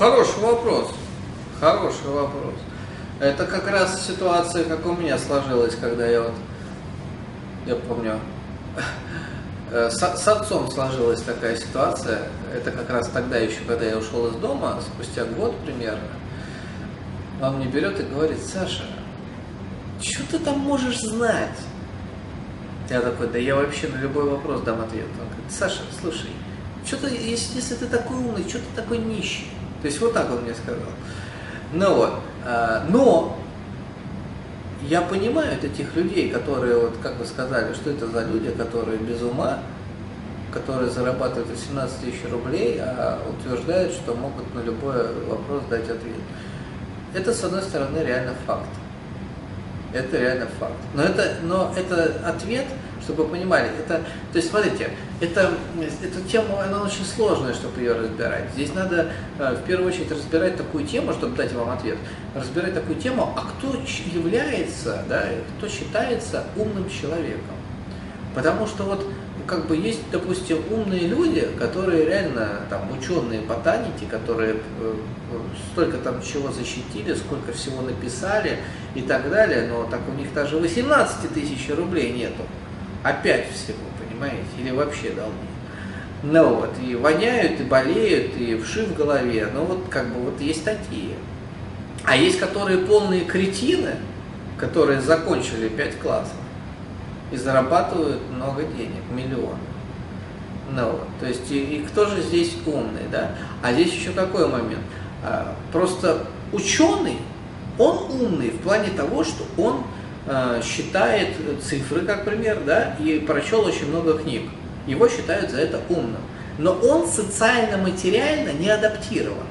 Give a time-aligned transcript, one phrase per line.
[0.00, 0.88] хороший вопрос.
[1.60, 2.54] Хороший вопрос.
[3.20, 6.32] Это как раз ситуация, как у меня сложилась, когда я вот,
[7.66, 8.18] я помню,
[9.70, 12.28] э, с, с отцом сложилась такая ситуация.
[12.54, 16.08] Это как раз тогда еще, когда я ушел из дома, спустя год примерно.
[17.42, 18.84] Он мне берет и говорит, Саша,
[20.00, 21.58] что ты там можешь знать?
[22.88, 25.04] Я такой, да я вообще на любой вопрос дам ответ.
[25.20, 26.30] Он говорит, Саша, слушай,
[26.86, 29.46] что ты, если, если ты такой умный, что ты такой нищий?
[29.82, 30.90] То есть вот так он мне сказал.
[31.72, 33.36] Ну вот, а, но
[34.82, 39.22] я понимаю этих людей, которые, вот как вы сказали, что это за люди, которые без
[39.22, 39.60] ума,
[40.52, 46.16] которые зарабатывают 18 тысяч рублей, а утверждают, что могут на любой вопрос дать ответ.
[47.14, 48.68] Это, с одной стороны, реально факт.
[49.92, 50.74] Это реально факт.
[50.94, 52.66] Но это, но это ответ,
[53.02, 54.02] чтобы вы понимали, это,
[54.32, 55.52] то есть смотрите, это,
[56.02, 58.44] эта тема, она очень сложная, чтобы ее разбирать.
[58.54, 61.98] Здесь надо э, в первую очередь разбирать такую тему, чтобы дать вам ответ,
[62.34, 63.76] разбирать такую тему, а кто
[64.12, 65.26] является, да,
[65.58, 67.54] кто считается умным человеком.
[68.34, 69.06] Потому что вот
[69.46, 74.94] как бы есть, допустим, умные люди, которые реально там ученые ботаники, которые э,
[75.72, 78.58] столько там чего защитили, сколько всего написали
[78.94, 82.42] и так далее, но так у них даже 18 тысяч рублей нету.
[83.02, 83.78] Опять всего,
[84.20, 85.34] понимаете, или вообще долги.
[86.22, 90.40] Ну вот, и воняют, и болеют, и вши в голове, ну вот как бы вот
[90.40, 91.14] есть такие.
[92.04, 93.96] А есть которые полные кретины,
[94.58, 96.34] которые закончили 5 классов
[97.32, 99.58] и зарабатывают много денег, миллионы.
[100.72, 103.32] Ну, вот, то есть, и, и кто же здесь умный, да?
[103.62, 104.82] А здесь еще какой момент?
[105.24, 107.16] А, просто ученый,
[107.78, 109.82] он умный в плане того, что он
[110.62, 111.28] считает
[111.62, 114.42] цифры, как пример, да, и прочел очень много книг.
[114.86, 116.20] Его считают за это умным.
[116.58, 119.46] Но он социально-материально не адаптирован.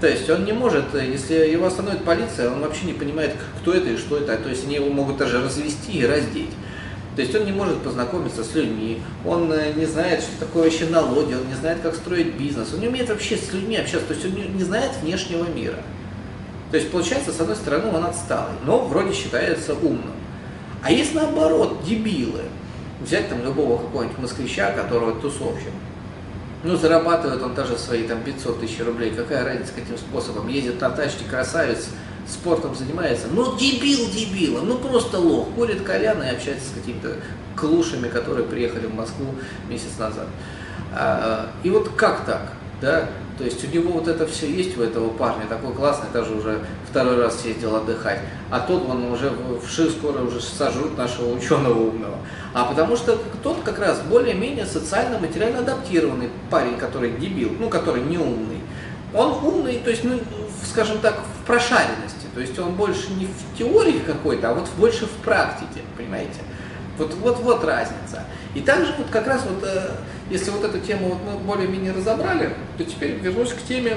[0.00, 3.90] То есть он не может, если его остановит полиция, он вообще не понимает, кто это
[3.90, 4.36] и что это.
[4.36, 6.50] То есть они его могут даже развести и раздеть.
[7.14, 10.86] То есть он не может познакомиться с людьми, он э, не знает, что такое вообще
[10.86, 14.14] налоги, он не знает, как строить бизнес, он не умеет вообще с людьми общаться, то
[14.14, 15.76] есть он не знает внешнего мира.
[16.72, 20.14] То есть получается, с одной стороны, он отсталый, но вроде считается умным.
[20.82, 22.40] А есть наоборот, дебилы.
[23.02, 25.72] Взять там любого какого-нибудь москвича, которого тусовщик.
[26.64, 29.10] Ну, зарабатывает он даже свои там 500 тысяч рублей.
[29.10, 30.48] Какая разница, каким способом?
[30.48, 31.88] Ездит на тачке красавец,
[32.26, 37.16] спортом занимается, ну дебил дебилом, ну просто лох, курит кальян и общается с какими-то
[37.56, 39.34] клушами, которые приехали в Москву
[39.68, 40.28] месяц назад.
[40.94, 43.08] А, и вот как так, да?
[43.42, 46.60] То есть у него вот это все есть у этого парня, такой классный, даже уже
[46.88, 48.20] второй раз съездил отдыхать.
[48.52, 52.18] А тот, он уже в ШИ скоро уже сожрут нашего ученого умного.
[52.54, 58.02] А потому что тот как раз более-менее социально, материально адаптированный парень, который дебил, ну, который
[58.02, 58.60] не умный.
[59.12, 60.20] Он умный, то есть, ну,
[60.70, 62.28] скажем так, в прошаренности.
[62.32, 66.38] То есть он больше не в теории какой-то, а вот больше в практике, понимаете?
[66.96, 68.22] Вот, вот, вот разница.
[68.54, 69.90] И также вот как раз вот, э,
[70.32, 73.96] если вот эту тему вот мы более-менее разобрали, то теперь вернусь к теме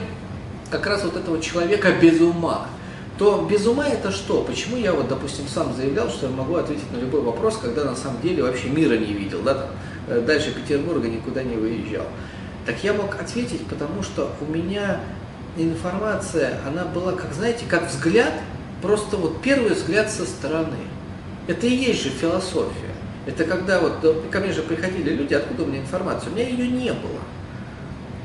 [0.70, 2.68] как раз вот этого человека без ума.
[3.18, 4.42] То без ума это что?
[4.42, 7.96] Почему я вот, допустим, сам заявлял, что я могу ответить на любой вопрос, когда на
[7.96, 9.68] самом деле вообще мира не видел, да, там,
[10.10, 12.06] э, дальше Петербурга никуда не выезжал.
[12.66, 15.00] Так я мог ответить, потому что у меня
[15.56, 18.34] информация, она была, как знаете, как взгляд,
[18.82, 20.76] просто вот первый взгляд со стороны.
[21.48, 22.95] Это и есть же философия.
[23.26, 26.32] Это когда вот ко мне же приходили люди, откуда у меня информация?
[26.32, 27.20] У меня ее не было.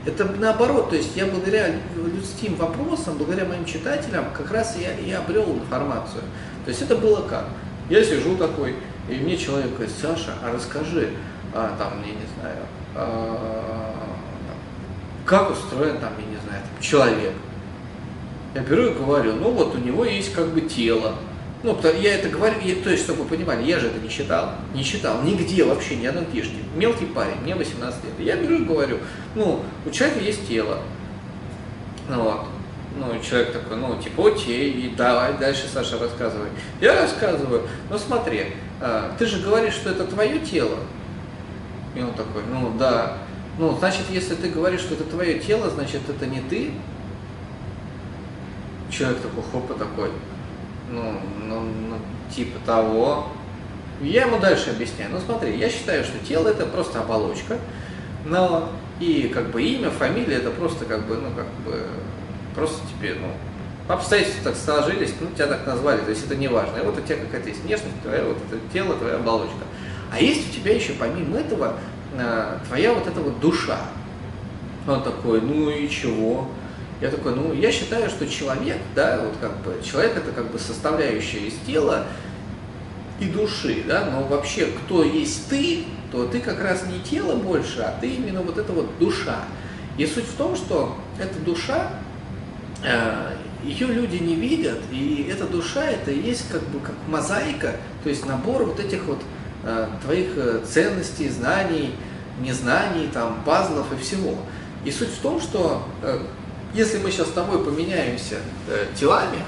[0.06, 5.10] Это наоборот, то есть я благодаря людским вопросам, благодаря моим читателям, как раз я и
[5.12, 6.22] обрел информацию.
[6.64, 7.46] То есть это было как?
[7.90, 8.76] Я сижу такой,
[9.10, 11.10] и мне человек говорит, Саша, а расскажи,
[11.52, 12.56] а, там, я не знаю,
[12.94, 13.94] а,
[15.26, 17.32] как устроен там, я не знаю, там, человек.
[18.54, 21.14] Я беру и говорю, ну вот у него есть как бы тело.
[21.62, 24.54] Ну, я это говорю, я, то есть, чтобы вы понимали, я же это не читал,
[24.74, 26.56] не читал, нигде вообще, ни одной книжки.
[26.74, 28.14] Мелкий парень, мне 18 лет.
[28.18, 28.98] Я беру и говорю,
[29.34, 30.78] ну, у человека есть тело.
[32.08, 32.46] Ну вот.
[32.96, 36.48] Ну, человек такой, ну, типа, окей, и давай дальше, Саша, рассказывай.
[36.80, 38.46] Я рассказываю, ну, смотри,
[38.80, 40.78] а, ты же говоришь, что это твое тело.
[41.94, 43.18] И он такой, ну, да.
[43.58, 46.72] Ну, значит, если ты говоришь, что это твое тело, значит, это не ты.
[48.90, 50.10] Человек такой, хопа такой,
[50.90, 51.14] ну,
[51.46, 51.96] ну, ну,
[52.34, 53.28] типа того.
[54.00, 55.10] Я ему дальше объясняю.
[55.12, 57.58] Ну, смотри, я считаю, что тело это просто оболочка,
[58.24, 61.86] но и как бы имя, фамилия это просто как бы, ну, как бы,
[62.54, 66.78] просто тебе, ну, обстоятельства так сложились, ну, тебя так назвали, то есть это не важно.
[66.78, 69.64] И вот у тебя какая-то есть внешность, твоя вот это тело, твоя оболочка.
[70.12, 71.76] А есть у тебя еще помимо этого
[72.12, 73.78] Э, твоя вот эта вот душа.
[74.88, 76.48] Он такой, ну и чего?
[77.00, 80.58] Я такой, ну, я считаю, что человек, да, вот как бы, человек это как бы
[80.58, 82.06] составляющая из тела
[83.18, 87.80] и души, да, но вообще, кто есть ты, то ты как раз не тело больше,
[87.80, 89.44] а ты именно вот эта вот душа.
[89.96, 91.90] И суть в том, что эта душа,
[92.84, 93.32] э,
[93.64, 98.10] ее люди не видят, и эта душа это и есть как бы как мозаика, то
[98.10, 99.22] есть набор вот этих вот
[99.64, 101.94] э, твоих э, ценностей, знаний,
[102.40, 104.34] незнаний, там, пазлов и всего.
[104.84, 105.82] И суть в том, что
[106.74, 108.36] если мы сейчас с тобой поменяемся
[108.94, 109.38] телами,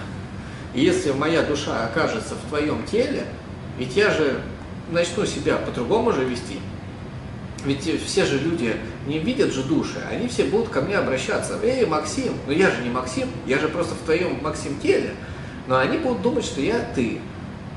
[0.75, 3.25] и если моя душа окажется в твоем теле,
[3.79, 4.41] ведь я же
[4.91, 6.59] начну себя по-другому же вести.
[7.65, 8.77] Ведь все же люди
[9.07, 11.59] не видят же души, они все будут ко мне обращаться.
[11.63, 15.15] Эй, Максим, ну я же не Максим, я же просто в твоем Максим теле.
[15.69, 17.21] Но они будут думать, что я ты.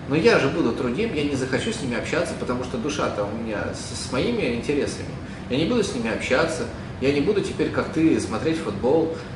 [0.07, 3.43] Но я же буду трудим, я не захочу с ними общаться, потому что душа-то у
[3.43, 5.09] меня с, с моими интересами.
[5.49, 6.63] Я не буду с ними общаться,
[7.01, 9.34] я не буду теперь, как ты, смотреть футбол, э,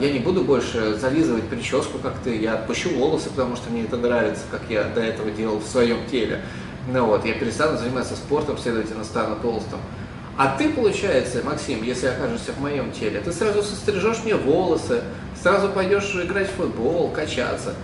[0.00, 3.96] я не буду больше зализывать прическу, как ты, я отпущу волосы, потому что мне это
[3.96, 6.42] нравится, как я до этого делал в своем теле.
[6.88, 9.80] Ну вот, я перестану заниматься спортом, следовательно, стану толстым.
[10.38, 15.02] А ты, получается, Максим, если окажешься в моем теле, ты сразу сострижешь мне волосы,
[15.42, 17.74] сразу пойдешь играть в футбол, качаться.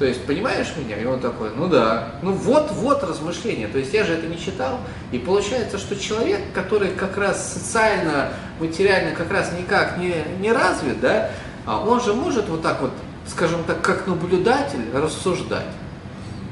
[0.00, 0.96] То есть, понимаешь меня?
[0.96, 2.12] И он такой, ну да.
[2.22, 3.68] Ну вот-вот размышления.
[3.68, 4.78] То есть я же это не читал.
[5.12, 11.00] И получается, что человек, который как раз социально, материально как раз никак не, не развит,
[11.02, 11.32] да,
[11.66, 12.92] а он же может вот так вот,
[13.28, 15.66] скажем так, как наблюдатель рассуждать.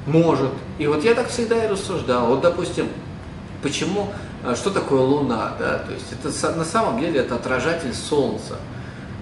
[0.06, 0.52] Может.
[0.78, 2.26] И вот я так всегда и рассуждал.
[2.26, 2.86] Вот, допустим,
[3.62, 4.08] почему,
[4.44, 8.56] э, что такое Луна, да, то есть это на самом деле это отражатель Солнца.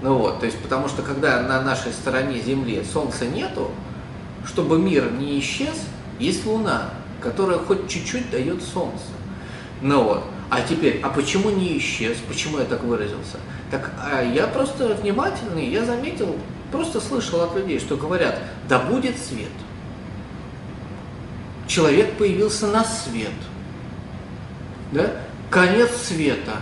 [0.03, 3.71] Ну вот, то есть потому что когда на нашей стороне Земли Солнца нету,
[4.47, 5.75] чтобы мир не исчез,
[6.19, 6.91] есть Луна,
[7.21, 9.05] которая хоть чуть-чуть дает Солнце.
[9.83, 10.25] Ну вот.
[10.49, 12.17] А теперь, а почему не исчез?
[12.29, 13.39] Почему я так выразился?
[13.71, 16.37] Так а я просто внимательный, я заметил,
[16.71, 18.39] просто слышал от людей, что говорят,
[18.69, 19.51] да будет свет
[21.67, 23.33] человек появился на свет.
[24.93, 25.11] Да?
[25.51, 26.61] Конец света.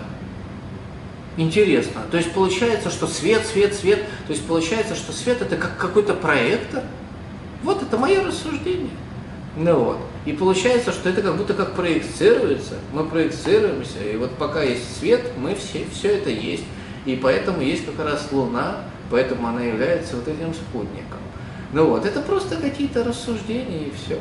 [1.36, 2.02] Интересно.
[2.10, 4.04] То есть получается, что свет, свет, свет.
[4.26, 6.84] То есть получается, что свет это как какой-то проектор.
[7.64, 8.90] Вот это мое рассуждение.
[9.56, 9.98] Ну вот.
[10.26, 12.74] И получается, что это как будто как проецируется.
[12.92, 14.00] Мы проецируемся.
[14.04, 16.64] И вот пока есть свет, мы все, все это есть.
[17.06, 21.20] И поэтому есть как раз Луна, поэтому она является вот этим спутником.
[21.72, 24.20] Ну вот, это просто какие-то рассуждения и все.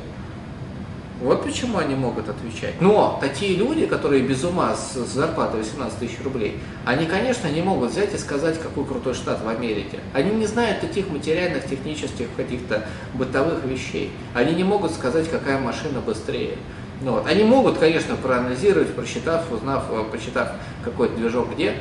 [1.23, 2.81] Вот почему они могут отвечать.
[2.81, 7.91] Но такие люди, которые без ума с зарплатой 18 тысяч рублей, они, конечно, не могут
[7.91, 9.99] взять и сказать, какой крутой штат в Америке.
[10.13, 14.11] Они не знают таких материальных, технических, каких-то бытовых вещей.
[14.33, 16.57] Они не могут сказать, какая машина быстрее.
[16.99, 17.25] Ну, вот.
[17.25, 20.49] Они могут, конечно, проанализировать, просчитав, узнав, э, почитав
[20.83, 21.75] какой-то движок где,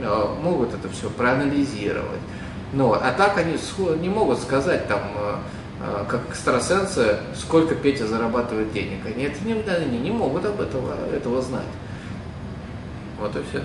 [0.00, 2.20] э, могут это все проанализировать.
[2.72, 3.56] Ну, а так они
[4.00, 5.34] не могут сказать там э,
[5.80, 9.06] как экстрасенсы, сколько Петя зарабатывает денег.
[9.06, 11.66] Они это не, они не могут об этого, этого знать.
[13.20, 13.62] Вот и все.